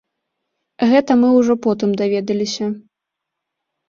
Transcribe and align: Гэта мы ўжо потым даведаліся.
Гэта 0.91 1.11
мы 1.23 1.29
ўжо 1.39 1.53
потым 1.65 1.91
даведаліся. 2.03 2.65